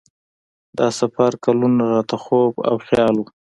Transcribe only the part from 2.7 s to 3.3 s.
خیال و.